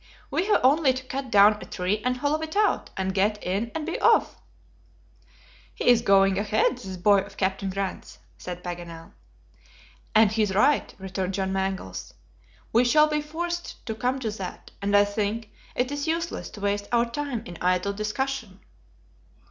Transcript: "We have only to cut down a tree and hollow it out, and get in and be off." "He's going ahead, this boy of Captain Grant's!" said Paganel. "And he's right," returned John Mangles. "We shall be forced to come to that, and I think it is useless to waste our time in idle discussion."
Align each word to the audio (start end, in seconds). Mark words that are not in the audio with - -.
"We 0.31 0.47
have 0.47 0.61
only 0.63 0.93
to 0.93 1.03
cut 1.05 1.29
down 1.29 1.59
a 1.61 1.65
tree 1.65 2.01
and 2.03 2.17
hollow 2.17 2.41
it 2.41 2.55
out, 2.55 2.89
and 2.97 3.13
get 3.13 3.43
in 3.43 3.71
and 3.75 3.85
be 3.85 3.99
off." 3.99 4.35
"He's 5.75 6.01
going 6.01 6.39
ahead, 6.39 6.79
this 6.79 6.97
boy 6.97 7.19
of 7.19 7.37
Captain 7.37 7.69
Grant's!" 7.69 8.17
said 8.35 8.63
Paganel. 8.63 9.11
"And 10.15 10.31
he's 10.31 10.55
right," 10.55 10.91
returned 10.97 11.35
John 11.35 11.53
Mangles. 11.53 12.15
"We 12.73 12.83
shall 12.83 13.05
be 13.05 13.21
forced 13.21 13.85
to 13.85 13.93
come 13.93 14.17
to 14.21 14.31
that, 14.31 14.71
and 14.81 14.97
I 14.97 15.05
think 15.05 15.51
it 15.75 15.91
is 15.91 16.07
useless 16.07 16.49
to 16.49 16.61
waste 16.61 16.87
our 16.91 17.07
time 17.07 17.43
in 17.45 17.59
idle 17.61 17.93
discussion." 17.93 18.59